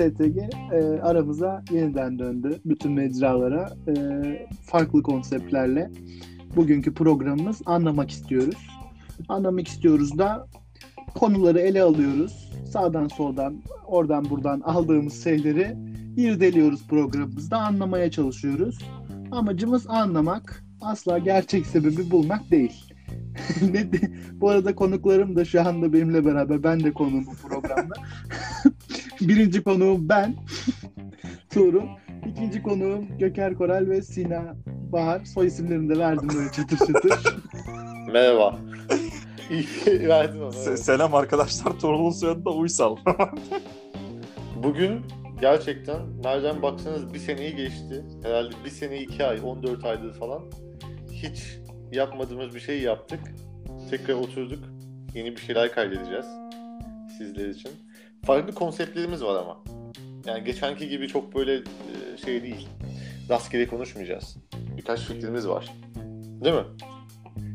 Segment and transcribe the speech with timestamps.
[0.00, 0.38] STG
[0.72, 2.60] e, aramıza yeniden döndü.
[2.64, 3.94] Bütün mecralara e,
[4.62, 5.90] farklı konseptlerle.
[6.56, 8.66] Bugünkü programımız anlamak istiyoruz.
[9.28, 10.46] Anlamak istiyoruz da
[11.14, 12.50] konuları ele alıyoruz.
[12.72, 15.76] Sağdan soldan, oradan buradan aldığımız şeyleri
[16.16, 17.58] irdeliyoruz programımızda.
[17.58, 18.78] Anlamaya çalışıyoruz.
[19.30, 20.64] Amacımız anlamak.
[20.80, 22.84] Asla gerçek sebebi bulmak değil.
[24.32, 26.62] bu arada konuklarım da şu anda benimle beraber.
[26.62, 27.94] Ben de konuğum bu programda.
[29.28, 30.36] Birinci konuğum ben.
[31.50, 31.86] Tuğrul.
[32.26, 35.24] İkinci konuğum Göker Koral ve Sina Bahar.
[35.24, 37.12] Soy isimlerini de verdim böyle çıtır çıtır.
[38.12, 38.58] Merhaba.
[39.50, 40.50] İyi verdin onu.
[40.50, 41.78] Se- selam arkadaşlar.
[41.78, 42.96] Torun'un soyadı da Uysal.
[44.62, 45.00] Bugün
[45.40, 48.04] gerçekten nereden baksanız bir seneyi geçti.
[48.22, 50.42] Herhalde bir sene iki ay, 14 aydır falan.
[51.12, 51.58] Hiç
[51.92, 53.20] yapmadığımız bir şey yaptık.
[53.90, 54.64] Tekrar oturduk.
[55.14, 56.26] Yeni bir şeyler kaydedeceğiz.
[57.18, 57.70] Sizler için.
[58.26, 59.56] Farklı konseptlerimiz var ama.
[60.26, 62.68] Yani geçenki gibi çok böyle e, şey değil.
[63.30, 64.36] Rastgele konuşmayacağız.
[64.76, 65.72] Birkaç fikrimiz var.
[66.44, 66.64] Değil mi?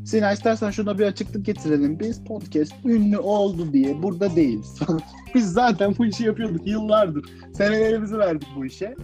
[0.06, 2.00] Sina istersen şuna bir açıklık getirelim.
[2.00, 4.80] Biz podcast ünlü oldu diye burada değiliz.
[5.34, 7.24] Biz zaten bu işi yapıyorduk yıllardır.
[7.54, 8.94] Senelerimizi verdik bu işe.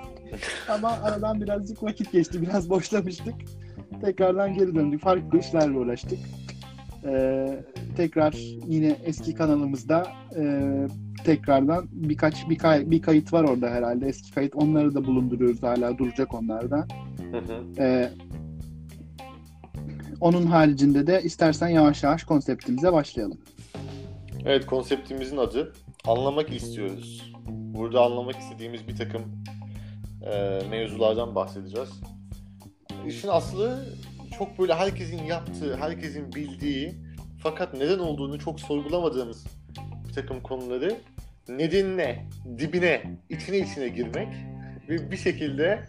[0.68, 2.42] Ama aradan birazcık vakit geçti.
[2.42, 3.34] Biraz boşlamıştık.
[4.04, 5.02] Tekrardan geri döndük.
[5.02, 6.18] Farklı işlerle uğraştık.
[7.08, 7.64] Ee,
[7.96, 8.32] tekrar
[8.66, 10.72] yine eski kanalımızda e,
[11.24, 14.06] tekrardan birkaç bir, kay- bir kayıt var orada herhalde.
[14.08, 14.54] Eski kayıt.
[14.54, 15.98] Onları da bulunduruyoruz hala.
[15.98, 16.86] Duracak onlarda.
[17.30, 17.64] Hı hı.
[17.82, 18.10] Ee,
[20.20, 23.38] onun haricinde de istersen yavaş yavaş konseptimize başlayalım.
[24.44, 25.72] Evet konseptimizin adı
[26.06, 27.32] anlamak istiyoruz.
[27.48, 29.22] Burada anlamak istediğimiz bir takım
[30.32, 31.88] e, mevzulardan bahsedeceğiz.
[33.06, 33.84] İşin aslı
[34.38, 36.94] çok böyle herkesin yaptığı, herkesin bildiği
[37.42, 39.44] fakat neden olduğunu çok sorgulamadığımız
[40.08, 40.96] bir takım konuları
[41.48, 42.26] nedenine,
[42.58, 44.28] dibine, içine içine girmek
[44.88, 45.86] ve bir şekilde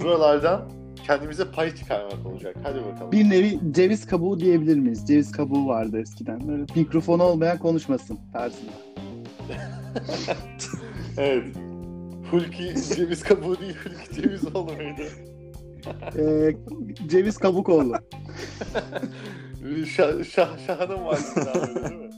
[0.00, 0.70] buralardan
[1.06, 2.56] kendimize pay çıkarmak olacak.
[2.62, 3.12] Hadi bakalım.
[3.12, 5.06] Bir nevi ceviz kabuğu diyebilir miyiz?
[5.08, 6.48] Ceviz kabuğu vardı eskiden.
[6.48, 8.72] Böyle mikrofonu olmayan konuşmasın tarzında.
[11.18, 11.56] Evet.
[12.30, 15.02] Hulki ceviz kabuğu değil, Hulki ceviz olmaydı.
[16.18, 16.56] Ee,
[17.08, 17.96] ceviz kabuk oldu.
[19.86, 22.10] Şah, şah, şahanın var değil mi?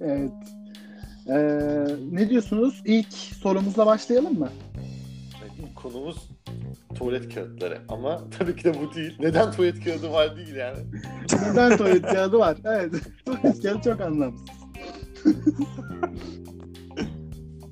[0.00, 0.32] Evet.
[1.28, 2.82] Ee, ne diyorsunuz?
[2.84, 4.48] İlk sorumuzla başlayalım mı?
[5.58, 6.28] İlk konumuz
[6.94, 7.78] tuvalet kağıtları.
[7.88, 9.16] Ama tabii ki de bu değil.
[9.20, 10.78] Neden tuvalet kağıdı var değil yani.
[11.50, 12.56] Neden tuvalet kağıdı var?
[12.64, 12.92] Evet.
[13.26, 14.46] Tuvalet kağıdı çok anlamsız.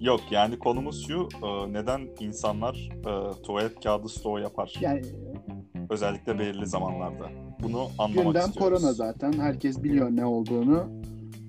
[0.01, 1.29] Yok yani konumuz şu.
[1.47, 4.75] e, Neden insanlar e, tuvalet kağıdı stoğu yapar?
[4.81, 5.03] Yani
[5.91, 7.31] Özellikle belirli zamanlarda.
[7.63, 8.55] Bunu anlamak gündem istiyoruz.
[8.81, 9.33] korona zaten.
[9.33, 10.89] Herkes biliyor ne olduğunu.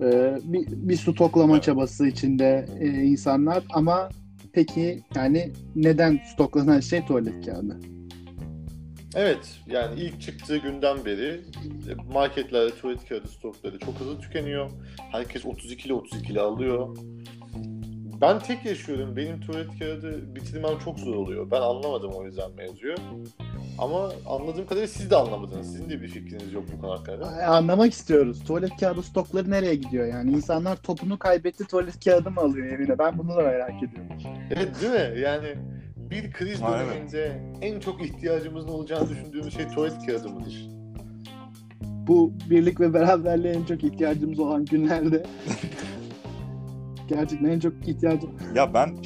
[0.01, 1.63] Ee, bir, bir su toklama Evet.
[1.63, 4.09] çabası içinde e, insanlar ama
[4.53, 7.79] peki yani neden stoklanan şey tuvalet kağıdı?
[9.15, 11.41] Evet yani ilk çıktığı günden beri
[12.13, 14.71] marketlerde tuvalet kağıdı stokları çok hızlı tükeniyor.
[15.11, 16.97] Herkes 32 ile 32 ile alıyor.
[18.21, 19.15] Ben tek yaşıyorum.
[19.15, 21.51] Benim tuvalet kağıdı bitirmem çok zor oluyor.
[21.51, 22.95] Ben anlamadım o yüzden mevzuyu.
[23.77, 25.67] Ama anladığım kadarıyla siz de anlamadınız.
[25.67, 27.27] Sizin de bir fikriniz yok bu konu hakkında.
[27.27, 28.43] Ay, Anlamak istiyoruz.
[28.43, 30.31] Tuvalet kağıdı stokları nereye gidiyor yani?
[30.31, 32.99] İnsanlar topunu kaybetti tuvalet kağıdı mı alıyor evine?
[32.99, 34.17] Ben bunu da merak ediyorum.
[34.51, 35.19] Evet değil mi?
[35.19, 35.55] Yani
[35.95, 40.69] bir kriz döneminde en çok ihtiyacımızın olacağını düşündüğümüz şey tuvalet kağıdı mıdır?
[42.07, 45.23] Bu birlik ve beraberliğe en çok ihtiyacımız olan günlerde
[47.09, 48.31] gerçekten en çok ihtiyacım.
[48.55, 48.97] Ya ben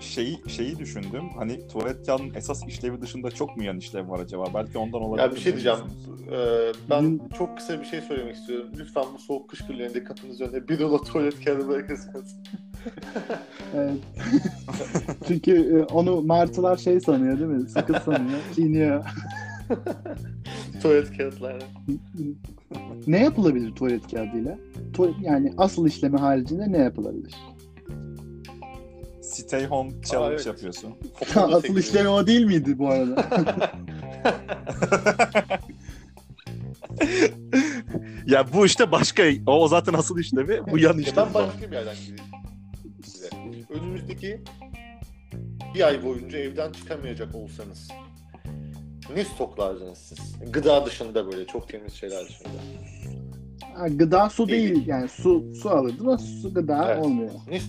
[0.00, 1.24] şeyi şeyi düşündüm.
[1.36, 4.44] Hani tuvalet kağıdının esas işlevi dışında çok mu yan işlev var acaba?
[4.54, 5.22] Belki ondan olabilir.
[5.22, 5.78] Ya bir şey diyeceğim.
[6.32, 8.68] Ee, ben Bizim- çok kısa bir şey söylemek istiyorum.
[8.78, 12.36] Lütfen bu soğuk kış günlerinde kapınız önünde bir dolu tuvalet kağıdı bırakırsınız.
[13.74, 13.96] Evet.
[15.28, 17.68] Çünkü e, onu martılar şey sanıyor değil mi?
[17.70, 19.04] Sakız sanıyor, çiğniyor.
[20.82, 21.58] tuvalet kağıtları.
[23.06, 24.58] ne yapılabilir tuvalet kağıdıyla?
[24.92, 27.34] Tuvalet, yani asıl işlemi haricinde ne yapılabilir?
[29.22, 30.46] Stay home challenge evet.
[30.46, 30.94] yapıyorsun.
[31.36, 33.24] Asıl işlemi o değil miydi bu arada?
[38.26, 39.22] ya bu işte başka.
[39.46, 40.60] O zaten asıl işlevi.
[40.70, 41.16] Bu yan Ya işlevi.
[41.16, 42.24] ben başka bir yerden gireyim.
[43.70, 44.40] Önümüzdeki
[45.74, 47.88] bir ay boyunca evden çıkamayacak olsanız
[49.14, 50.36] ne stoklardınız siz?
[50.52, 52.48] Gıda dışında böyle çok temiz şeyler dışında.
[53.74, 57.04] Ha, gıda su değil yani su su alırdı ama su gıda Evet.
[57.04, 57.30] olmuyor.
[57.50, 57.60] Ne?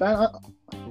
[0.00, 0.18] Ben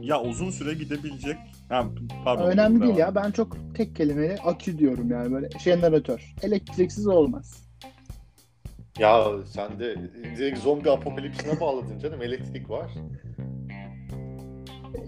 [0.01, 1.37] Ya uzun süre gidebilecek
[1.69, 1.87] Ha,
[2.25, 2.43] pardon.
[2.51, 2.99] Önemli değil devam.
[2.99, 3.15] ya.
[3.15, 6.33] Ben çok tek kelimeyle akü diyorum yani böyle jeneratör.
[6.43, 7.63] Elektriksiz olmaz.
[8.99, 9.95] Ya sen de
[10.37, 12.21] direkt zombi apokalipsine bağladın canım.
[12.21, 12.91] Elektrik var.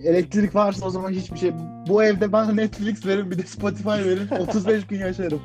[0.03, 1.51] Elektrik varsa o zaman hiçbir şey.
[1.87, 4.27] Bu evde bana Netflix verin bir de Spotify verin.
[4.39, 5.41] 35 gün yaşarım.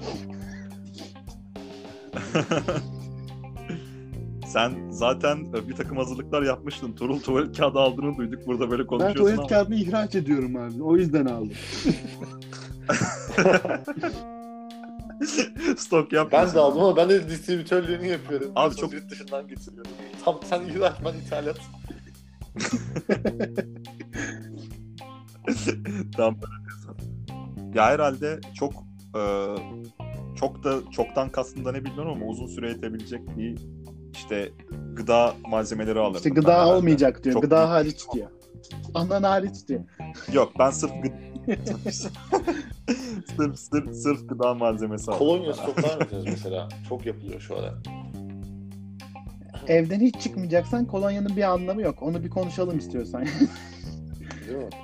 [4.46, 6.92] Sen zaten bir takım hazırlıklar yapmıştın.
[6.92, 8.46] Turul tuvalet kağıdı aldığını duyduk.
[8.46, 9.46] Burada böyle Ben konuşuyorsun tuvalet ama.
[9.48, 10.82] kağıdını ihraç ediyorum abi.
[10.82, 11.52] O yüzden aldım.
[15.76, 16.54] Stok Ben yapmıyorsun.
[16.54, 18.50] de aldım ama ben de distribütörlüğünü yapıyorum.
[18.56, 19.90] Abi çok yurt dışından getiriyorum.
[20.24, 21.58] Tam sen ihraç ben ithalat.
[26.16, 26.96] Tam böyle diyorsun.
[27.74, 28.72] Ya herhalde çok
[29.16, 29.20] e,
[30.36, 33.58] çok da çoktan kastında ne bilmiyorum ama uzun süre yetebilecek bir
[34.12, 34.52] işte
[34.94, 36.16] gıda malzemeleri alırdım.
[36.16, 36.72] İşte ben gıda herhalde.
[36.72, 37.32] olmayacak diyor.
[37.32, 38.30] Çok gıda büyük- hariç diyor.
[38.94, 39.80] Anan hariç diyor.
[40.32, 41.16] Yok ben sırf gıda
[43.36, 45.18] sırf, sırf, sırf gıda malzemesi aldım.
[45.18, 45.52] Kolonya ben.
[45.52, 46.68] stoklar mısınız mesela?
[46.88, 47.74] Çok yapılıyor şu ara.
[49.68, 52.02] Evden hiç çıkmayacaksan kolonyanın bir anlamı yok.
[52.02, 53.24] Onu bir konuşalım istiyorsan.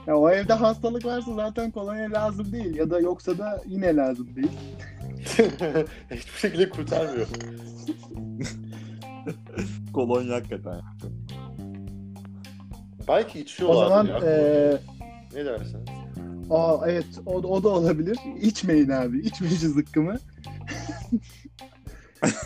[0.07, 2.77] Ya o evde hastalık varsa zaten kolonya lazım değil.
[2.77, 4.51] Ya da yoksa da yine lazım değil.
[6.11, 7.27] Hiçbir şekilde kurtarmıyor.
[9.93, 10.81] Kolonya hakikaten.
[13.09, 14.19] Belki O içiyorlar zaman ya.
[14.19, 14.79] eee
[15.35, 15.85] Ne dersiniz?
[16.51, 18.19] aa, evet o, o da olabilir.
[18.41, 19.21] İçmeyin abi.
[19.21, 20.17] İçmeyin şu zıkkımı.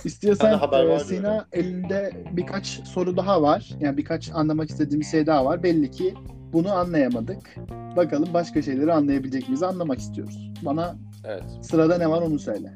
[0.04, 1.44] İstiyorsan haber var Sina diyorum.
[1.52, 3.70] elinde birkaç soru daha var.
[3.80, 5.62] Yani birkaç anlamak istediğim şey daha var.
[5.62, 6.14] Belli ki
[6.52, 7.56] bunu anlayamadık.
[7.96, 9.62] Bakalım başka şeyleri anlayabilecek miyiz?
[9.62, 10.50] Anlamak istiyoruz.
[10.62, 11.44] Bana Evet.
[11.62, 12.72] sırada ne var onu söyle.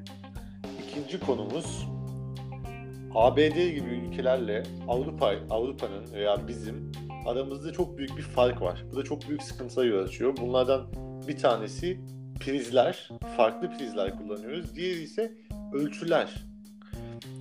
[0.88, 1.88] İkinci konumuz
[3.14, 3.38] ABD
[3.74, 6.92] gibi ülkelerle Avrupa Avrupa'nın veya bizim
[7.26, 8.84] aramızda çok büyük bir fark var.
[8.92, 10.36] Bu da çok büyük sıkıntılar yol açıyor.
[10.40, 10.86] Bunlardan
[11.28, 12.00] bir tanesi
[12.40, 13.08] prizler.
[13.36, 14.74] Farklı prizler kullanıyoruz.
[14.76, 15.32] Diğeri ise
[15.74, 16.49] ölçüler.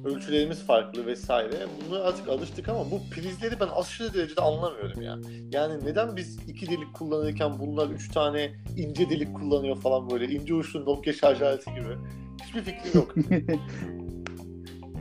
[0.05, 1.67] Ölçülerimiz farklı vesaire.
[1.87, 5.19] Bunlara artık alıştık ama bu prizleri ben aşırı derecede anlamıyorum ya.
[5.51, 10.53] Yani neden biz iki delik kullanırken bunlar üç tane ince delik kullanıyor falan böyle ince
[10.53, 11.95] uçlu Nokia şarj aleti gibi.
[12.43, 13.15] Hiçbir fikrim yok.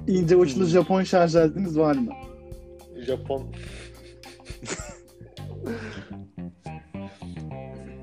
[0.08, 2.12] İnce uçlu Japon şarj aletiniz var mı?
[3.06, 3.42] Japon.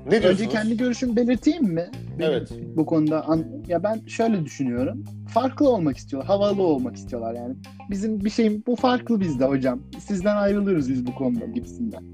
[0.06, 0.40] ne diyorsunuz?
[0.40, 1.90] Önce kendi görüşümü belirteyim mi?
[2.20, 2.50] Evet.
[2.76, 5.04] Bu konuda an- ya ben şöyle düşünüyorum.
[5.36, 7.56] Farklı olmak istiyorlar, havalı olmak istiyorlar yani.
[7.90, 9.80] Bizim bir şeyim bu farklı bizde hocam.
[9.98, 12.04] Sizden ayrılıyoruz biz bu konuda gibisinden.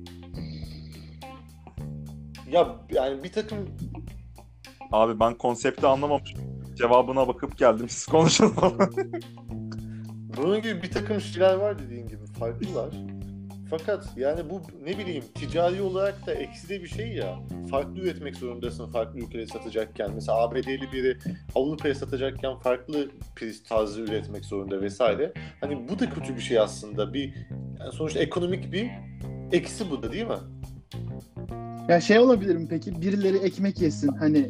[2.51, 3.59] Ya yani bir takım
[4.93, 6.41] Abi ben konsepti anlamamışım.
[6.75, 7.89] Cevabına bakıp geldim.
[7.89, 8.55] Siz konuşun.
[10.37, 12.91] bunun gibi bir takım şeyler var dediğin gibi farklılar.
[13.79, 17.39] Fakat yani bu ne bileyim ticari olarak da eksi de bir şey ya.
[17.71, 20.11] Farklı üretmek zorundasın farklı ülkelere satacakken.
[20.15, 21.19] Mesela ABD'li biri
[21.55, 25.33] Avrupa'ya satacakken farklı priz tarzı üretmek zorunda vesaire.
[25.61, 27.15] Hani bu da kötü bir şey aslında.
[27.15, 27.35] Bir
[27.81, 28.91] yani sonuçta ekonomik bir
[29.53, 30.39] eksi bu da değil mi?
[31.89, 33.03] Ya şey olabilir mi peki?
[33.03, 34.09] Birileri ekmek yesin.
[34.09, 34.49] Hani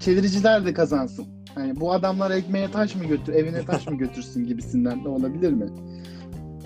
[0.00, 1.26] çeviriciler de kazansın.
[1.54, 5.66] Hani bu adamlar ekmeğe taş mı götür, evine taş mı götürsün gibisinden de olabilir mi?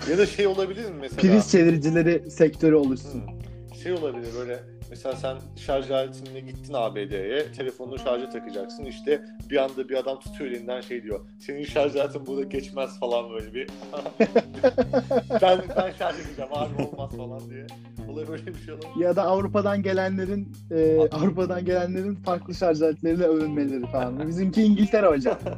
[0.09, 1.21] Ya da şey olabilir mi mesela?
[1.21, 3.21] Priz çeviricileri sektörü oluşsun.
[3.21, 3.75] Hı.
[3.83, 9.89] Şey olabilir böyle mesela sen şarj aletinle gittin ABD'ye telefonunu şarja takacaksın işte bir anda
[9.89, 13.67] bir adam tutuyor elinden şey diyor senin şarj aletin burada geçmez falan böyle bir
[15.41, 17.67] ben, ben şarj edeceğim abi olmaz falan diye
[18.09, 19.05] olay böyle bir şey olabilir.
[19.05, 24.27] Ya da Avrupa'dan gelenlerin e, Avrupa'dan gelenlerin farklı şarj aletleriyle övünmeleri falan.
[24.27, 25.39] Bizimki İngiltere hocam.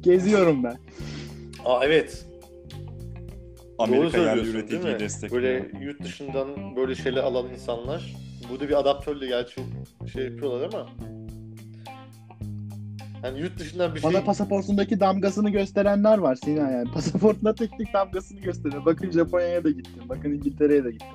[0.00, 0.76] Geziyorum ben.
[1.64, 2.26] Aa evet
[3.78, 5.00] Amerika yerli üreticiyi mi?
[5.00, 5.42] destekliyor.
[5.42, 8.14] böyle yurt dışından böyle şeyler alan insanlar
[8.50, 9.60] burada bir adaptörle gerçi
[10.12, 10.86] şey yapıyorlar ama
[13.22, 16.90] hani yurt dışından bir Bana şey pasaportundaki damgasını gösterenler var Sina yani.
[16.94, 18.84] Pasaportunda tek tek damgasını gösteriyor.
[18.84, 20.02] Bakın Japonya'ya da gittim.
[20.08, 21.08] Bakın İngiltere'ye de gittim.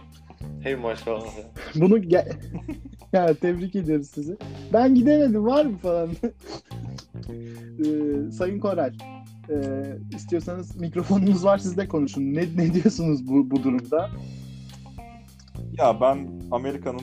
[0.64, 1.26] hey maşallah
[1.76, 2.34] Bunu ge-
[3.14, 4.38] ya tebrik ediyoruz sizi.
[4.74, 6.10] Ben gidemedim var mı falan.
[7.80, 8.92] Ee, Sayın Koray
[9.50, 9.56] e,
[10.16, 12.22] istiyorsanız mikrofonunuz var siz de konuşun.
[12.22, 14.10] Ne, ne diyorsunuz bu, bu durumda?
[15.78, 17.02] Ya ben Amerika'nın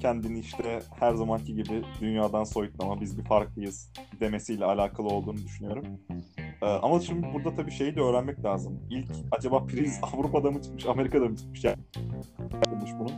[0.00, 5.84] kendini işte her zamanki gibi dünyadan soyutlama, biz bir farklıyız demesiyle alakalı olduğunu düşünüyorum.
[6.62, 8.80] Ee, ama şimdi burada tabii şeyi de öğrenmek lazım.
[8.90, 11.64] İlk acaba priz Avrupa'da mı çıkmış, Amerika'da mı çıkmış?
[11.64, 11.76] Yani
[12.98, 13.12] bunun.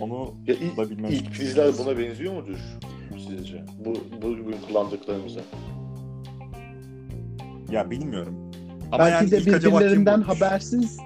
[0.00, 1.10] Onu Ya ilk, da bilmem.
[1.12, 2.58] ilk prizler buna benziyor mudur
[3.28, 3.64] sizce?
[3.84, 5.40] Bu bugün kullandıklarımıza.
[7.70, 8.50] Ya bilmiyorum.
[8.98, 10.98] Belki yani de birbirlerinden habersiz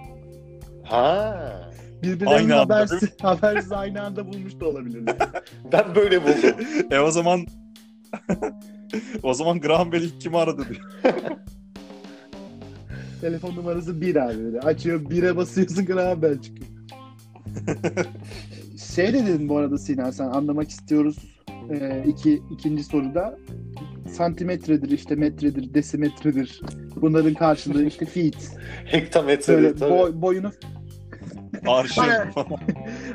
[0.85, 1.71] Ha.
[2.03, 5.17] Birbirlerini Aynı anda, habersiz, habersiz aynı anda bulmuş da olabilirler.
[5.73, 6.67] Ben böyle buldum.
[6.91, 7.47] E o zaman
[9.23, 10.81] o zaman Graham Bell ilk kimi aradı diyor.
[13.21, 14.61] Telefon numarası 1 abi böyle.
[14.61, 16.69] Açıyor 1'e basıyorsun Graham Bell çıkıyor.
[18.95, 21.17] şey de dedin bu arada Sinan sen anlamak istiyoruz.
[21.71, 23.39] Ee, iki, ikinci soruda
[24.15, 26.61] santimetredir işte metredir desimetredir.
[26.97, 28.51] Bunların karşılığı işte feet.
[28.85, 29.91] Hektametre Böyle tabii.
[29.91, 30.53] boy, boyunu
[31.67, 32.33] Arşın Aynen.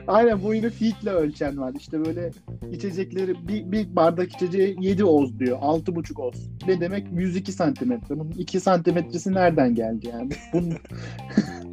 [0.08, 1.74] aynen boyunu feetle ölçen var.
[1.80, 2.32] İşte böyle
[2.72, 5.58] içecekleri bir, bir bardak içeceği 7 oz diyor.
[5.60, 6.36] 6,5 oz.
[6.68, 7.08] Ne demek?
[7.12, 8.20] 102 santimetre.
[8.20, 10.30] Bunun 2 santimetresi nereden geldi yani?
[10.54, 10.74] Bunun,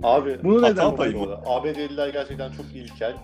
[0.02, 1.16] Abi bunu Hata payı.
[1.46, 3.14] ABD'liler gerçekten çok ilkel.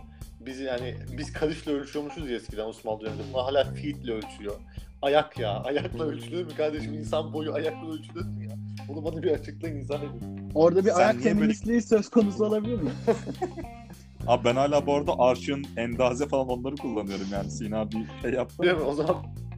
[0.47, 3.23] Biz yani biz karışla ölçüyormuşuz ya eskiden Osmanlı döneminde.
[3.33, 4.55] Bunlar hala feetle ölçüyor.
[5.03, 5.51] Ayak ya.
[5.65, 6.95] Ayakla ölçülür mü kardeşim?
[6.95, 8.55] İnsan boyu ayakla ölçülür mü ya?
[8.89, 10.51] Bunu bana bir açıklayın izah edin.
[10.55, 12.91] Orada bir Sen ayak niye böyle- feministliği söz konusu olabilir mi?
[14.27, 17.51] Abi ben hala bu arada Arşın, Endaze falan onları kullanıyorum yani.
[17.51, 18.63] Sina bir şey yaptı.
[18.63, 18.81] Değil mi?
[18.83, 19.17] O zaman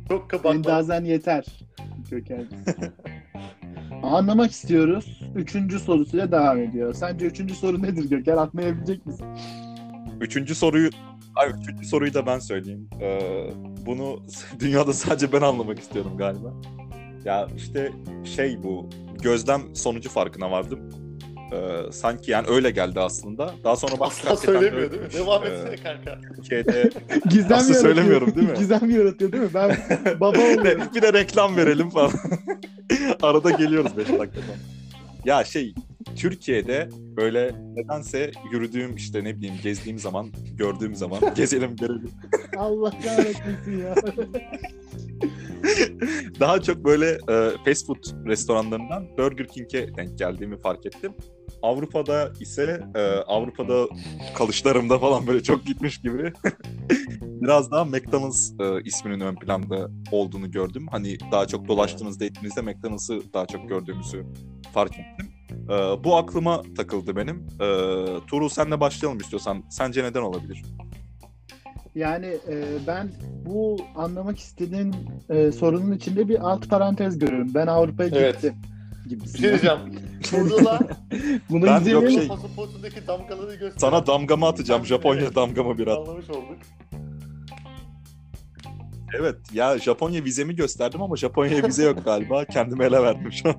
[0.09, 0.55] çok kapatma.
[0.59, 1.45] Endazen yeter.
[2.11, 2.47] Köken.
[4.03, 5.21] Anlamak istiyoruz.
[5.35, 6.95] Üçüncü sorusuyla devam ediyor.
[6.95, 8.37] Sence üçüncü soru nedir Gökhan?
[8.37, 9.27] Atmayabilecek misin?
[10.21, 10.91] Üçüncü soruyu
[11.37, 12.89] Ay, üçüncü soruyu da ben söyleyeyim.
[13.01, 13.51] Ee,
[13.87, 14.23] bunu
[14.61, 16.53] dünyada sadece ben anlamak istiyorum galiba.
[17.25, 17.93] Ya işte
[18.37, 18.91] şey bu
[19.23, 20.81] gözlem sonucu farkına vardım.
[21.53, 23.55] Ee, sanki yani öyle geldi aslında.
[23.65, 25.13] Daha sonra bak Asla söylemiyor değil mi?
[25.13, 26.21] Devam etsene kanka.
[26.37, 26.91] Türkiye'de
[27.31, 27.81] Gizem yaratıyor.
[27.81, 28.55] söylemiyorum değil mi?
[28.59, 29.51] Gizem yaratıyor değil mi?
[29.55, 29.77] Ben
[30.21, 30.83] baba oluyorum.
[30.95, 32.11] bir de reklam verelim falan.
[33.23, 34.59] Arada geliyoruz 5 dakika sonra.
[35.25, 35.75] Ya şey
[36.17, 42.11] Türkiye'de böyle nedense yürüdüğüm işte ne bileyim gezdiğim zaman gördüğüm zaman gezelim görelim.
[42.59, 43.95] Allah kahretmesin ya.
[46.41, 51.13] Daha çok böyle e, fast food restoranlarından Burger King'e denk geldiğimi fark ettim.
[51.63, 53.89] Avrupa'da ise e, Avrupa'da
[54.35, 56.33] kalışlarımda falan böyle çok gitmiş gibi
[57.21, 60.87] biraz daha McDonald's e, isminin ön planda olduğunu gördüm.
[60.91, 64.27] Hani daha çok dolaştığınızda ettiğinizde McDonald's'ı daha çok gördüğümüzü
[64.73, 65.34] fark ettim.
[65.65, 67.47] E, bu aklıma takıldı benim.
[67.61, 67.67] E,
[68.27, 69.63] Tuğrul senle başlayalım istiyorsan.
[69.71, 70.63] Sence neden olabilir?
[71.95, 73.13] Yani e, ben
[73.47, 74.95] bu anlamak istediğin
[75.31, 77.51] e, sorunun içinde bir alt parantez görüyorum.
[77.55, 78.35] Ben Avrupa'ya Evet.
[78.35, 78.55] gittim.
[79.05, 79.39] Bir Gibisinden.
[79.41, 79.79] şey diyeceğim.
[81.51, 83.79] Bunu Ben yok şey- pasaportundaki damgaları göster.
[83.81, 84.85] Sana damgamı atacağım.
[84.85, 85.99] Japonya damgamı biraz.
[85.99, 86.59] Anlamış olduk.
[89.19, 92.45] Evet ya Japonya vizemi gösterdim ama Japonya'ya vize yok galiba.
[92.53, 93.57] Kendime ele verdim şu an.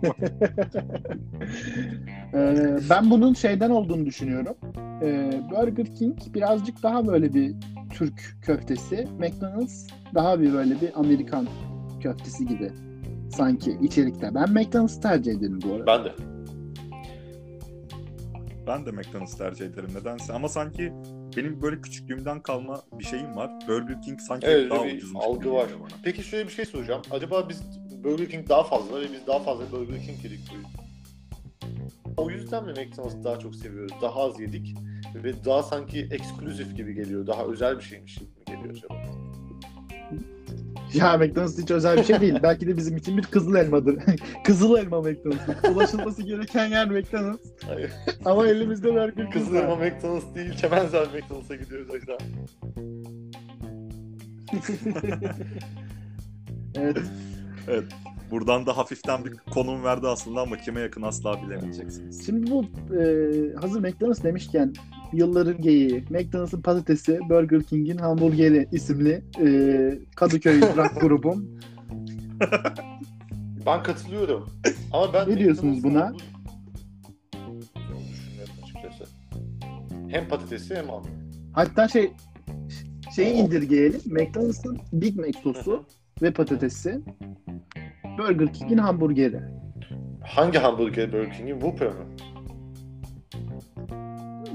[2.33, 4.55] Ee, ben bunun şeyden olduğunu düşünüyorum.
[5.01, 7.55] Ee, Burger King birazcık daha böyle bir
[7.89, 9.07] Türk köftesi.
[9.19, 11.47] McDonald's daha bir böyle bir Amerikan
[12.01, 12.71] köftesi gibi
[13.31, 14.35] sanki içerikte.
[14.35, 15.85] Ben McDonald's tercih ederim bu arada.
[15.87, 16.11] Ben de.
[18.67, 20.93] ben de McDonald's tercih ederim nedense ama sanki
[21.37, 23.51] benim böyle küçüklüğümden kalma bir şeyim var.
[23.67, 25.25] Burger King sanki Evet, daha bir ucuzmuş.
[25.25, 25.67] algı var.
[25.79, 25.89] bana.
[26.03, 27.01] Peki şöyle bir şey soracağım.
[27.11, 27.61] Acaba biz
[28.03, 30.39] Burger King daha fazla ve biz daha fazla Burger King yedik.
[32.17, 33.91] O yüzden mi McDonald's'ı daha çok seviyoruz?
[34.01, 34.75] Daha az yedik
[35.23, 37.27] ve daha sanki eksklusif gibi geliyor.
[37.27, 38.93] Daha özel bir şeymiş gibi geliyor acaba?
[40.95, 42.35] Ya McDonald's hiç özel bir şey değil.
[42.43, 43.97] Belki de bizim için bir kızıl elmadır.
[44.43, 45.69] kızıl elma McDonald's.
[45.73, 47.45] Ulaşılması gereken yer McDonald's.
[47.65, 47.91] Hayır.
[48.25, 49.87] Ama elimizde Burger King Kızdırma var.
[49.87, 52.17] McDonald's değil, Kemenzel McDonald's'a gidiyoruz Ajda.
[56.75, 56.97] evet.
[57.67, 57.83] Evet.
[58.31, 62.25] Buradan da hafiften bir konum verdi aslında ama kime yakın asla bilemeyeceksiniz.
[62.25, 63.03] Şimdi bu e,
[63.61, 64.73] hazır McDonald's demişken
[65.13, 69.47] yılların geyiği McDonald's'ın patatesi Burger King'in hamburgeri isimli e,
[70.15, 71.49] Kadıköy rock grubum.
[73.65, 74.49] Ben katılıyorum.
[74.93, 76.11] Ama ben Ne diyorsunuz buna?
[76.13, 76.17] bu-
[78.11, 79.11] Düşünüyorum açıkçası.
[80.09, 81.13] Hem patatesi hem hamburger.
[81.53, 82.11] Hatta şey
[83.15, 84.01] şeyi indirgeyelim.
[84.05, 85.85] McDonald's'ın Big Mac sosu
[86.21, 86.99] ve patatesi
[88.17, 89.39] Burger King'in hamburgeri.
[90.23, 91.53] Hangi hamburger Burger King'in?
[91.59, 92.05] Whopper mı?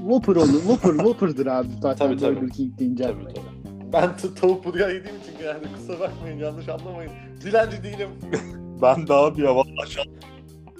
[0.01, 0.47] Whopper olur.
[0.61, 2.35] Whopper, Whopper'dır abi zaten Tabii, tabii.
[2.35, 3.03] Burger King deyince.
[3.03, 3.45] Tabii tabii.
[3.93, 7.11] Ben t- tavuk burger yediğim için genelde kusura bakmayın yanlış anlamayın.
[7.43, 8.09] Dilenci değilim.
[8.81, 10.03] Ben daha bir hava aşağı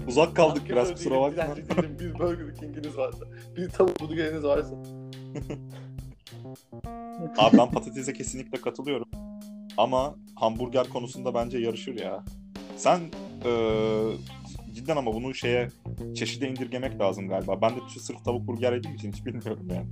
[0.08, 1.32] uzak kaldık biraz kusura bakma.
[1.56, 1.98] Dilenci değilim.
[2.00, 3.26] Bir Burger King'iniz varsa.
[3.58, 4.76] Bir tavuk burgeriniz varsa.
[7.38, 9.08] Abi ben patatese kesinlikle katılıyorum.
[9.78, 12.24] Ama hamburger konusunda bence yarışır ya.
[12.78, 13.00] Sen
[13.46, 14.12] eee,
[14.74, 15.68] cidden ama bunu şeye
[16.16, 17.62] çeşide indirgemek lazım galiba.
[17.62, 19.88] Ben de sırf tavuk burger yediğim için hiç bilmiyorum yani.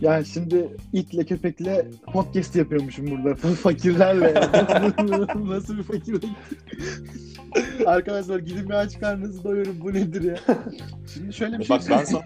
[0.00, 3.34] Yani şimdi itle köpekle podcast yapıyormuşum burada.
[3.54, 4.34] Fakirlerle.
[5.48, 6.28] Nasıl bir fakirlik?
[7.86, 9.80] Arkadaşlar gidin bir aç karnınızı doyurun.
[9.80, 10.36] Bu nedir ya?
[11.14, 12.22] Şimdi şöyle bir şey Bak ben sana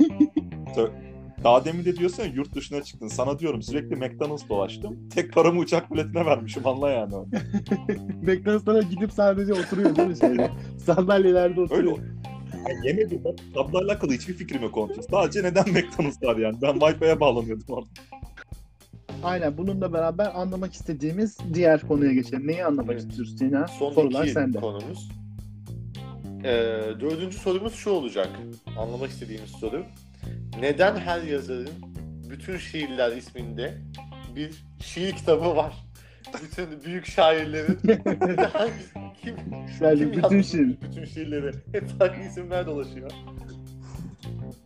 [1.44, 3.08] Daha demin de diyorsun ya yurt dışına çıktın.
[3.08, 5.08] Sana diyorum sürekli McDonald's dolaştım.
[5.08, 7.14] Tek paramı uçak biletine vermişim anla yani.
[8.22, 10.50] McDonald's'a gidip sadece oturuyor değil mi şeyde?
[10.86, 11.98] Sandalyelerde Öyle oturuyor.
[12.68, 13.22] yani yemedim.
[13.48, 15.02] Kitapla alakalı hiçbir fikrim yok onun için.
[15.10, 16.56] Sadece neden McDonald's var yani.
[16.62, 17.88] Ben Wi-Fi'ye bağlanıyordum orada.
[19.22, 22.46] Aynen bununla beraber anlamak istediğimiz diğer konuya geçelim.
[22.46, 23.00] Neyi anlamak Evet.
[23.02, 23.68] istiyoruz Sina?
[23.68, 24.60] Son Sorular iki sende.
[24.60, 25.08] konumuz.
[26.44, 26.48] Ee,
[27.00, 28.28] dördüncü sorumuz şu olacak.
[28.78, 29.84] Anlamak istediğimiz soru.
[30.60, 31.68] Neden her yazarın
[32.30, 33.78] bütün şiirler isminde
[34.36, 35.72] bir şiir kitabı var?
[36.42, 37.78] Bütün büyük şairlerin
[38.52, 39.36] hangisi, kim,
[39.80, 40.76] Yani kim bütün şiir.
[40.82, 41.50] bütün şiirleri?
[41.72, 43.10] Hep farklı isimler dolaşıyor.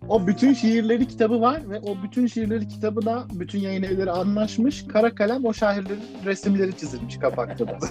[0.09, 4.85] O bütün şiirleri kitabı var ve o bütün şiirleri kitabına bütün yayın evleri anlaşmış.
[4.89, 7.79] Kara kalem o şairlerin resimleri çizilmiş kapakta da.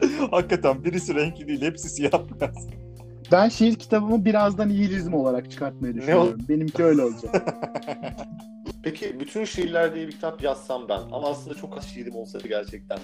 [0.30, 1.62] Hakikaten birisi renkli değil.
[1.62, 2.68] Hepsi siyah beyaz.
[3.32, 6.40] Ben şiir kitabımı birazdan İngilizm olarak çıkartmayı düşünüyorum.
[6.48, 7.54] Benimki öyle olacak.
[8.82, 12.98] Peki bütün şiirler diye bir kitap yazsam ben ama aslında çok az şiirim olsaydı gerçekten.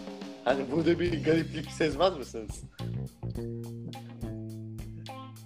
[0.44, 2.62] Hani burada bir gariplik sezmez misiniz?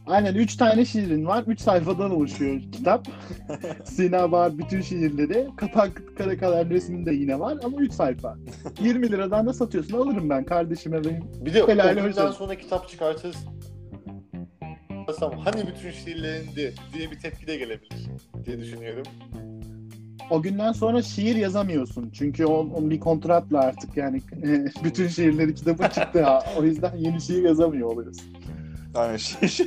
[0.06, 1.44] Aynen 3 tane şiirin var.
[1.47, 3.08] 3 sayfadan oluşuyor kitap.
[3.85, 5.49] Sina Bahar bütün şiirleri.
[5.56, 8.37] Kapak kara kalem resminde yine var ama 3 sayfa.
[8.80, 9.99] 20 liradan da satıyorsun.
[9.99, 11.25] Alırım ben kardeşime benim.
[11.40, 12.38] Bir de Helal o günden olsun.
[12.38, 13.37] sonra kitap çıkartırız.
[15.45, 18.07] Hani bütün şiirlerindi diye bir tepki de gelebilir
[18.47, 19.07] diye düşünüyorum.
[20.31, 22.11] O günden sonra şiir yazamıyorsun.
[22.11, 26.25] Çünkü o, o bir kontratla artık yani e, bütün şiirleri kitabı çıktı.
[26.25, 26.45] ha.
[26.59, 28.27] O yüzden yeni şiir yazamıyor oluyorsun.
[28.95, 29.67] Yani şey, şey.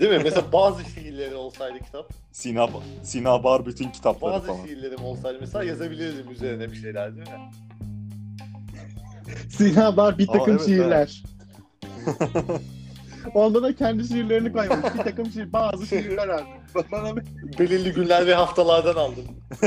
[0.00, 0.20] Değil mi?
[0.24, 2.68] Mesela bazı şiirleri olsaydı kitap, Sina,
[3.02, 4.66] Sina Bar bütün kitapları bazı falan.
[4.66, 7.50] şiirlerim olsaydı mesela yazabilirdim üzerine bir şeyler değil mi?
[9.50, 11.22] Sina Bahar bir Aa, takım evet, şiirler.
[13.34, 14.76] Onda da kendi şiirlerini koymuş.
[14.98, 16.44] Bir takım şiir, bazı şiirler abi.
[16.92, 17.22] Bana bir
[17.58, 19.24] Belirli günler ve haftalardan aldım.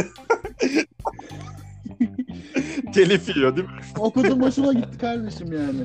[2.94, 3.74] Telif yiyor değil mi?
[4.00, 5.82] okudum hoşuma gitti kardeşim yani.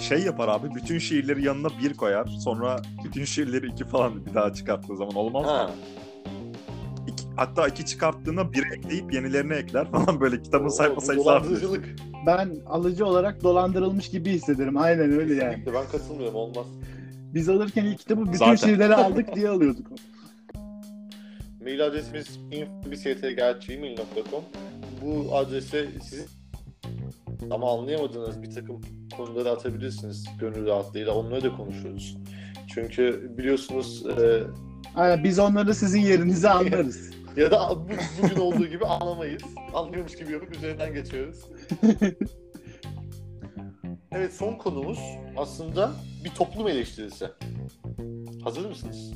[0.00, 2.26] Şey yapar abi bütün şiirleri yanına bir koyar.
[2.26, 5.70] Sonra bütün şiirleri iki falan bir daha çıkarttığı zaman olmaz mı?
[7.08, 11.60] İki- hatta iki çıkarttığında bir ekleyip yenilerini ekler falan böyle kitabın sayfa sayısı artıyor.
[12.26, 14.76] Ben alıcı olarak dolandırılmış gibi hissederim.
[14.76, 15.50] Aynen öyle yani.
[15.50, 16.66] Kesinlikle ben katılmıyorum olmaz.
[17.34, 18.54] Biz alırken ilk kitabı bütün Zaten.
[18.54, 19.86] şiirleri aldık diye alıyorduk.
[21.62, 24.44] Mail adresimiz info.gmail.com
[25.02, 26.26] Bu adrese sizin
[27.50, 28.80] ama anlayamadığınız bir takım
[29.16, 31.14] konuları atabilirsiniz gönül rahatlığıyla.
[31.14, 32.16] Onları da konuşuruz.
[32.74, 34.42] Çünkü biliyorsunuz e,
[34.94, 37.10] Aynen biz onları sizin yerinize anlarız.
[37.36, 39.42] ya da bu- bugün olduğu gibi anlamayız.
[39.74, 41.38] Anlıyormuş gibi yapıp üzerinden geçiyoruz.
[44.12, 44.98] Evet son konumuz
[45.36, 45.92] aslında
[46.24, 47.28] bir toplum eleştirisi.
[48.44, 49.12] Hazır mısınız?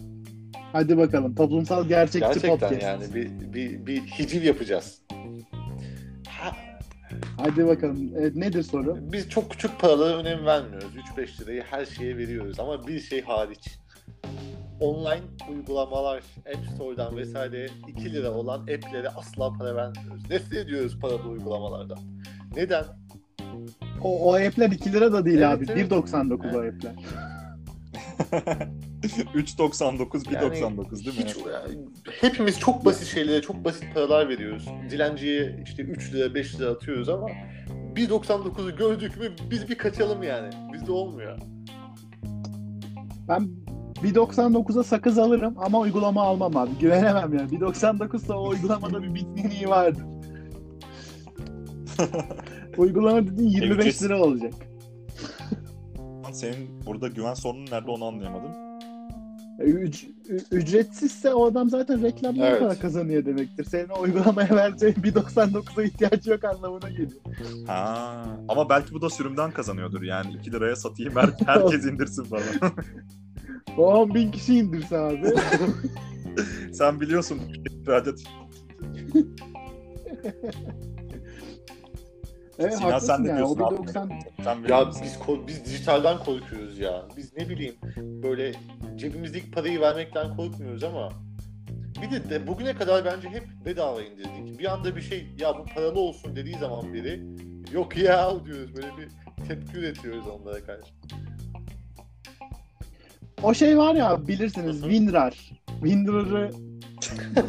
[0.72, 1.34] Hadi bakalım.
[1.34, 2.82] Toplumsal gerçekçi Gerçekten podcast.
[2.82, 5.02] yani bir, bir, bir hiciv yapacağız.
[6.28, 6.56] Ha,
[7.36, 8.12] Hadi bakalım.
[8.18, 8.96] Evet, nedir soru?
[9.12, 10.90] Biz çok küçük paralara önem vermiyoruz.
[11.16, 13.78] 3-5 lirayı her şeye veriyoruz ama bir şey hariç.
[14.80, 16.22] Online uygulamalar,
[16.56, 20.30] App Store'dan vesaire 2 lira olan app'lere asla para vermiyoruz.
[20.30, 21.98] Nefret ediyoruz paralı uygulamalardan.
[22.56, 22.84] Neden?
[24.02, 25.66] O, o app'ler 2 lira da değil Evet, abi.
[25.72, 25.90] evet.
[25.92, 26.94] 1.99 o app'ler.
[29.34, 30.54] 3.99 1.99 Yani
[31.04, 31.24] değil mi?
[31.24, 31.78] hiç, yani
[32.20, 34.66] hepimiz çok basit şeylere çok basit paralar veriyoruz.
[34.90, 37.28] Dilenciye işte 3 lira 5 lira atıyoruz ama
[37.94, 40.50] 1.99'u gördük mü biz bir kaçalım yani.
[40.72, 41.38] Bizde olmuyor.
[43.28, 43.48] Ben
[44.02, 46.70] 1.99'a sakız alırım ama uygulama almam abi.
[46.80, 47.50] Güvenemem yani.
[47.50, 50.02] 1.99 ise o uygulamada bir bitkinliği vardır.
[52.76, 54.04] uygulama dediğin 25 Ücretsiz.
[54.08, 54.52] lira olacak.
[56.32, 58.50] Senin burada güven sorunun nerede onu anlayamadım.
[59.58, 60.08] E, üc-
[60.52, 62.60] ücretsizse o adam zaten reklamdan Evet.
[62.60, 63.64] para kazanıyor demektir.
[63.64, 67.20] Senin o uygulamaya vereceğin 1.99'a ihtiyacı yok anlamına geliyor.
[67.66, 68.24] Ha.
[68.48, 70.02] Ama belki bu da sürümden kazanıyordur.
[70.02, 72.42] Yani 2 liraya satayım her, herkes indirsin falan.
[73.76, 75.26] O 10 bin kişi indirse abi.
[76.72, 77.40] Sen biliyorsun
[77.82, 78.18] ihracat
[82.58, 83.36] evet Sinan, sen ne yani.
[83.36, 83.74] Diyorsun abi?
[83.74, 83.92] 1.90
[84.44, 87.08] sen Ya biz ko- biz dijitalden korkuyoruz ya.
[87.16, 88.54] Biz ne bileyim böyle
[88.96, 91.08] cebimizdeki parayı vermekten korkmuyoruz ama
[92.02, 94.58] bir de, de bugüne kadar bence hep bedava indirdik.
[94.58, 97.22] Bir anda bir şey ya bu paralı olsun dediği zaman biri
[97.72, 99.08] yok ya diyoruz böyle bir
[99.48, 100.92] tepki üretiyoruz onlara karşı.
[103.42, 104.80] O şey var ya bilirsiniz.
[104.80, 105.50] WinRAR.
[105.82, 106.50] WinRAR'ı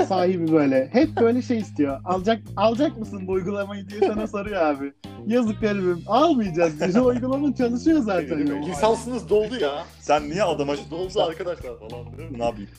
[0.07, 0.89] sahibi böyle.
[0.91, 2.01] Hep böyle şey istiyor.
[2.05, 4.93] Alacak alacak mısın bu uygulamayı diye sana soruyor abi.
[5.27, 6.03] Yazık garibim.
[6.07, 6.81] Almayacağız.
[6.81, 8.61] Bizim uygulama çalışıyor zaten.
[8.67, 9.83] Lisansınız doldu ya.
[9.99, 12.05] Sen niye adama Doldu arkadaşlar falan.
[12.05, 12.39] mi?
[12.39, 12.69] ne yapayım?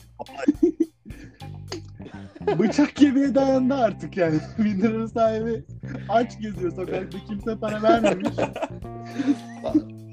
[2.59, 4.39] Bıçak kemiğe dayandı artık yani.
[4.57, 5.63] Windows sahibi
[6.09, 7.17] aç geziyor sokakta.
[7.27, 8.29] Kimse para vermemiş.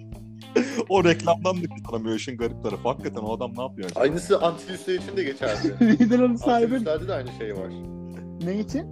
[0.89, 2.89] o reklamdan da kurtaramıyor işin garip tarafı.
[2.89, 3.89] Hakikaten o adam ne yapıyor?
[3.91, 4.01] acaba?
[4.01, 5.75] Aynısı antivirüsler için de geçerli.
[5.99, 7.71] Windows sahibi Antivirüslerde de aynı şey var.
[8.45, 8.87] ne için?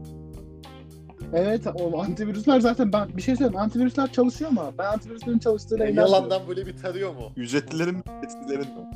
[1.34, 4.62] Evet o antivirüsler zaten ben bir şey söyleyeyim antivirüsler çalışıyor mu?
[4.78, 6.24] Ben antivirüslerin çalıştığına Yani inanmıyorum.
[6.30, 7.32] yalandan böyle bir tarıyor mu?
[7.36, 8.02] Ücretlilerin mi?
[8.26, 8.90] Eskilerin mi?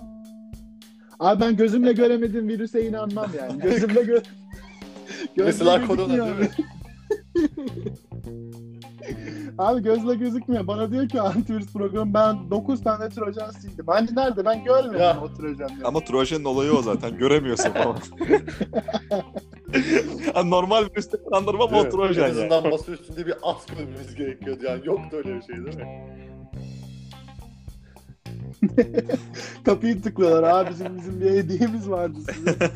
[1.20, 3.62] Abi ben gözümle göremediğim virüse inanmam yani.
[3.62, 4.20] Gözümle gö
[5.36, 6.48] Mesela korona değil mi?
[9.60, 10.66] Abi gözle gözükmüyor.
[10.66, 13.86] Bana diyor ki antivirüs programı ben 9 tane trojan sildim.
[13.86, 14.44] Hani nerede?
[14.44, 15.20] Ben görmedim Ya.
[15.22, 15.86] o trojanları.
[15.86, 17.18] Ama Trojan'ın olayı o zaten.
[17.18, 17.96] Göremiyorsun falan.
[20.36, 22.38] yani normal virüste kandırma ama o Trojan en yani.
[22.38, 24.80] azından masa üstünde bir at görmemiz gerekiyordu yani.
[24.86, 26.06] Yoktu öyle bir şey değil mi?
[29.64, 30.64] Kapıyı tıklıyorlar.
[30.66, 32.58] Abicim bizim bir hediyemiz vardı size.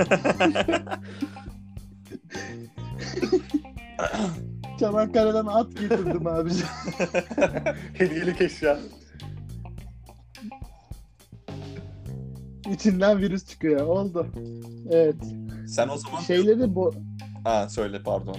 [4.81, 6.67] Çanakkale'den at getirdim abicim.
[7.95, 8.79] Hediyelik eşya.
[12.75, 13.87] İçinden virüs çıkıyor.
[13.87, 14.27] Oldu.
[14.91, 15.17] Evet.
[15.69, 16.21] Sen o zaman...
[16.21, 16.93] Şeyleri bu
[17.45, 18.37] Ha söyle pardon.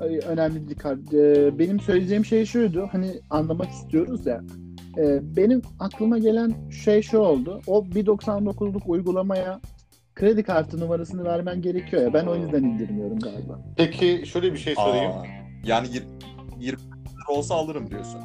[0.00, 0.78] Ay, önemli değil.
[0.78, 2.88] kar- Ee, Benim söyleyeceğim şey şuydu.
[2.92, 4.40] Hani anlamak istiyoruz ya.
[4.98, 7.60] Ee, Benim aklıma gelen şey şu oldu.
[7.66, 9.60] O 1.99'luk uygulamaya
[10.16, 12.14] kredi kartı numarasını vermen gerekiyor ya.
[12.14, 13.60] Ben o yüzden indirmiyorum galiba.
[13.76, 15.12] Peki şöyle bir şey sorayım.
[15.12, 15.24] Aa,
[15.64, 16.04] yani yir-
[16.60, 18.20] 20 lira olsa alırım diyorsun.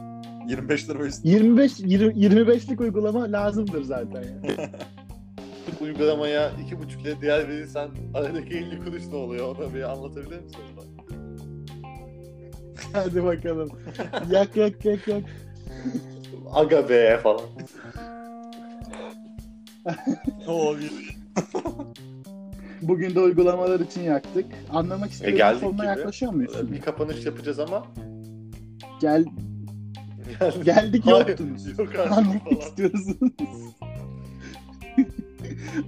[0.49, 1.29] 25 lira üstü.
[1.29, 4.69] 25 20 25'lik uygulama lazımdır zaten ya.
[5.79, 9.55] Bu uygulamaya 2,5 lira değer verirsen aradaki 50 kuruş ne oluyor?
[9.57, 10.59] Onu bir anlatabilir misin?
[12.93, 13.69] Hadi bakalım.
[14.31, 15.23] yak yak yak yak.
[16.53, 17.41] Aga be falan.
[20.47, 21.20] O bir-
[22.81, 24.45] Bugün de uygulamalar için yaktık.
[24.69, 25.37] Anlamak istiyorum.
[25.37, 25.99] geldik sonuna gibi.
[25.99, 26.71] yaklaşıyor muyuz?
[26.71, 27.87] Bir kapanış yapacağız ama
[29.01, 29.25] Gel
[30.63, 31.67] geldik yoktunuz.
[31.79, 32.59] Yok artık Anlamak falan.
[32.59, 33.07] istiyoruz.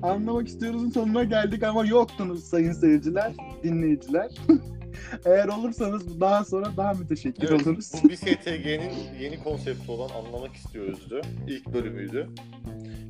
[0.02, 4.32] Anlamak istiyoruz'un sonuna geldik ama yoktunuz sayın seyirciler, dinleyiciler.
[5.26, 7.92] Eğer olursanız daha sonra daha müteşekkir Evet, oluruz.
[8.04, 11.22] bu BSTG'nin yeni konsepti olan Anlamak İstiyoruz'du.
[11.48, 12.30] İlk bölümüydü.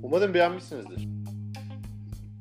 [0.03, 1.07] Umarım beğenmişsinizdir.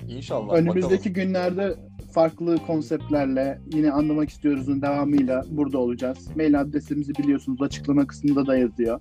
[0.08, 0.54] İnşallah.
[0.54, 1.74] Önümüzdeki günlerde
[2.12, 6.36] farklı konseptlerle yine anlamak istiyoruz'un devamıyla burada olacağız.
[6.36, 9.00] Mail adresimizi biliyorsunuz açıklama kısmında da yazıyor.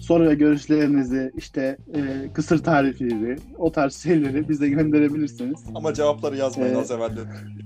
[0.00, 5.54] Soru ve görüşlerinizi işte e, kısır tarifleri o tarz şeyleri bize gönderebilirsiniz.
[5.60, 5.76] Bakalım.
[5.76, 7.12] Ama cevapları yazmayın Ee, az evvel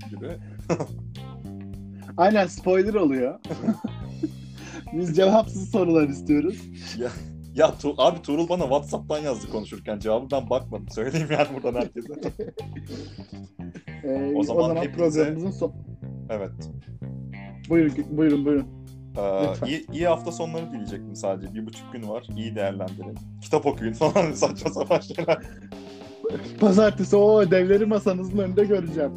[0.09, 0.27] gibi.
[2.17, 3.39] Aynen spoiler oluyor.
[4.93, 6.61] Biz cevapsız sorular istiyoruz.
[7.55, 9.99] Ya Tu- abi Tuğrul bana Whatsapp'tan yazdı konuşurken.
[9.99, 10.89] Cevabı ben bakmadım.
[10.91, 12.13] Söyleyeyim yani buradan herkese.
[14.03, 15.73] Ee, O o zaman zaman, hepinize- programımızın son...
[16.29, 16.51] evet.
[17.69, 18.67] Buyurun, buyurun, buyurun.
[19.17, 19.67] Ee, Lütfen.
[19.67, 21.53] iyi, iyi hafta sonları diyecektim sadece.
[21.53, 22.27] Bir buçuk gün var.
[22.37, 23.17] İyi değerlendirin.
[23.41, 25.37] Kitap okuyun falan saçma sapan şeyler.
[26.59, 29.11] Pazartesi o ödevleri masanızın önünde göreceğim.